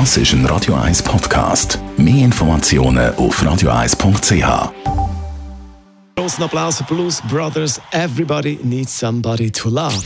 Das 0.00 0.16
ist 0.16 0.32
ein 0.32 0.44
Radio 0.46 0.74
1 0.74 1.04
Podcast. 1.04 1.78
Mehr 1.96 2.24
Informationen 2.24 3.14
auf 3.14 3.40
radio1.ch. 3.40 4.72
Großen 6.16 6.42
Applaus 6.42 6.82
Blues 6.88 7.22
Brothers. 7.28 7.80
Everybody 7.92 8.58
needs 8.64 8.98
somebody 8.98 9.52
to 9.52 9.68
love. 9.68 10.02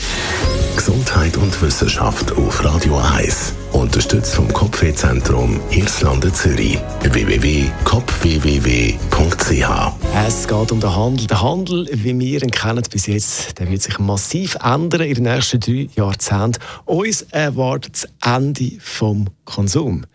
Gesundheit 0.79 1.37
und 1.37 1.61
Wissenschaft 1.61 2.31
auf 2.37 2.65
Radio 2.65 2.99
1. 2.99 3.53
Unterstützt 3.73 4.37
vom 4.37 4.47
Kopfwehzentrum 4.53 5.61
Irlande 5.73 6.33
Zürich. 6.33 6.79
www.kopfwww.ch 7.03 9.93
Es 10.25 10.47
geht 10.47 10.71
um 10.71 10.79
den 10.79 10.95
Handel. 10.95 11.27
Der 11.27 11.43
Handel, 11.43 11.89
wie 11.93 12.17
wir 12.17 12.45
ihn 12.45 12.53
kennen 12.53 12.85
bis 12.93 13.07
jetzt, 13.07 13.59
der 13.59 13.69
wird 13.69 13.83
sich 13.83 13.99
massiv 13.99 14.57
ändern 14.63 15.01
in 15.01 15.17
den 15.17 15.25
nächsten 15.25 15.59
drei 15.59 15.89
Jahrzehnten. 15.97 16.63
Uns 16.85 17.23
erwartet 17.23 17.95
das 17.95 18.09
Ende 18.37 18.71
vom 18.79 19.31
Konsum. 19.45 20.07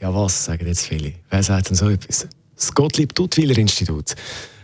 Ja, 0.00 0.12
was 0.12 0.44
sagen 0.44 0.66
jetzt 0.66 0.88
viele? 0.88 1.12
Wer 1.30 1.44
sagt 1.44 1.68
denn 1.68 1.76
so 1.76 1.88
etwas? 1.88 2.26
Das 2.56 2.74
Gottlieb-Duttweiler-Institut. 2.74 4.16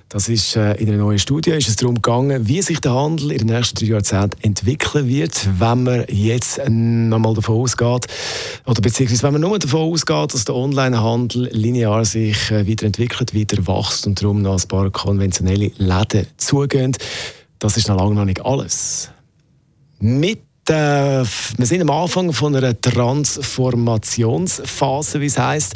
Das 0.09 0.28
ist 0.28 0.55
äh, 0.55 0.74
in 0.74 0.88
einer 0.88 0.98
neuen 0.98 1.19
Studie 1.19 1.51
ist 1.51 1.69
es 1.69 1.74
darum 1.74 1.96
gegangen, 1.96 2.46
wie 2.46 2.62
sich 2.62 2.80
der 2.80 2.95
Handel 2.95 3.33
in 3.33 3.38
den 3.38 3.48
nächsten 3.48 3.77
drei 3.77 3.87
Jahrzehnten 3.87 4.41
entwickeln 4.41 5.09
wird, 5.09 5.48
wenn 5.59 5.82
man 5.82 6.05
jetzt 6.09 6.60
nochmal 6.69 7.34
davon 7.34 7.56
ausgeht, 7.56 8.06
oder 8.66 8.80
beziehungsweise 8.80 9.24
wenn 9.24 9.32
man 9.32 9.41
nur 9.41 9.59
davon 9.59 9.92
ausgeht, 9.92 10.32
dass 10.32 10.45
der 10.45 10.55
Onlinehandel 10.55 11.48
linear 11.51 12.05
sich 12.05 12.52
äh, 12.52 12.70
weiterentwickelt, 12.70 13.34
weiter 13.34 13.66
wächst 13.66 14.06
und 14.06 14.23
darum 14.23 14.42
noch 14.42 14.62
ein 14.62 14.69
paar 14.69 14.91
konventionelle 14.91 15.73
Läden 15.77 16.27
zugehen. 16.37 16.96
Das 17.59 17.77
ist 17.77 17.88
noch 17.88 17.96
lange 17.96 18.15
noch 18.15 18.27
nicht 18.27 18.45
alles. 18.45 19.10
Mit 19.98 20.45
wir 20.68 21.66
sind 21.66 21.82
am 21.82 21.90
Anfang 21.90 22.32
von 22.32 22.56
einer 22.56 22.80
Transformationsphase, 22.80 25.20
wie 25.20 25.26
es 25.26 25.38
heißt, 25.38 25.74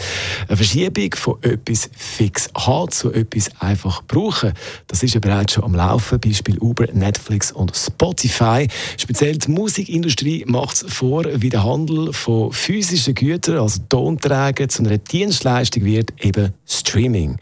eine 0.48 0.56
Verschiebung 0.56 1.14
von 1.14 1.36
etwas 1.42 1.88
fix 1.96 2.48
haben 2.56 2.90
zu 2.90 3.12
etwas 3.12 3.50
einfach 3.60 4.02
brauchen. 4.04 4.52
Das 4.88 5.04
ist 5.04 5.14
ja 5.14 5.20
bereits 5.20 5.54
schon 5.54 5.64
am 5.64 5.74
Laufen, 5.74 6.18
Beispiel 6.18 6.58
Uber, 6.58 6.86
Netflix 6.92 7.52
und 7.52 7.76
Spotify. 7.76 8.66
Speziell 8.96 9.36
die 9.38 9.50
Musikindustrie 9.50 10.44
macht 10.46 10.82
es 10.82 10.92
vor, 10.92 11.24
wie 11.34 11.50
der 11.50 11.62
Handel 11.62 12.12
von 12.12 12.50
physischen 12.52 13.14
Gütern, 13.14 13.58
also 13.58 13.80
Tonträger, 13.88 14.68
zu 14.68 14.82
einer 14.82 14.98
Dienstleistung 14.98 15.84
wird, 15.84 16.12
eben 16.20 16.52
Streaming. 16.66 17.38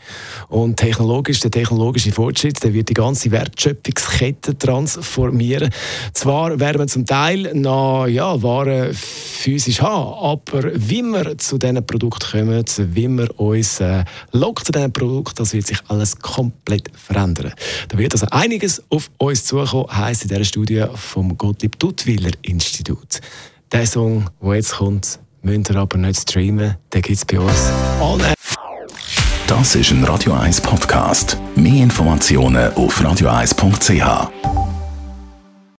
Und 0.48 0.76
technologisch, 0.76 1.40
der 1.40 1.50
technologische 1.50 2.12
Fortschritt, 2.12 2.62
der 2.62 2.74
wird 2.74 2.90
die 2.90 2.94
ganze 2.94 3.30
Wertschöpfungskette 3.30 4.58
transformieren. 4.58 5.70
Zwar 6.12 6.60
werden 6.60 6.80
wir 6.80 6.86
zum 6.86 7.06
Teil 7.06 7.37
Teil 7.44 7.54
noch 7.54 8.06
ja, 8.06 8.40
Waren 8.42 8.92
physisch 8.94 9.80
haben. 9.80 10.14
Aber 10.14 10.70
wie 10.74 11.02
wir 11.02 11.36
zu 11.38 11.58
diesen 11.58 11.84
Produkten 11.86 12.30
kommen, 12.30 12.64
wie 12.76 13.08
wir 13.08 13.40
uns 13.40 13.80
äh, 13.80 14.04
lockt 14.32 14.66
zu 14.66 14.72
diesen 14.72 14.92
Produkten, 14.92 15.36
das 15.36 15.52
wird 15.52 15.66
sich 15.66 15.78
alles 15.88 16.18
komplett 16.18 16.90
verändern. 16.94 17.52
Da 17.88 17.98
wird 17.98 18.12
also 18.12 18.26
einiges 18.30 18.82
auf 18.90 19.10
uns 19.18 19.44
zukommen, 19.44 19.86
heisst 19.90 20.22
in 20.22 20.28
dieser 20.28 20.44
Studie 20.44 20.84
vom 20.94 21.36
Gottlieb 21.36 21.78
Duttwiller 21.78 22.32
Institut. 22.42 23.20
Der 23.72 23.86
Song, 23.86 24.28
der 24.42 24.54
jetzt 24.54 24.76
kommt, 24.76 25.18
müsst 25.42 25.70
ihr 25.70 25.76
aber 25.76 25.98
nicht 25.98 26.20
streamen, 26.20 26.76
den 26.92 27.02
gibt 27.02 27.18
es 27.18 27.24
bei 27.24 27.38
uns. 27.38 27.70
Alle 28.00 28.34
das 29.46 29.74
ist 29.76 29.92
ein 29.92 30.04
Radio 30.04 30.34
1 30.34 30.60
Podcast. 30.60 31.38
Mehr 31.56 31.82
Informationen 31.82 32.70
auf 32.74 33.00
radio1.ch. 33.00 34.47